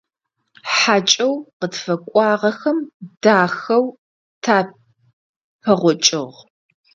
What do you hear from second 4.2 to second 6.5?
тапэгъокӀыгъ.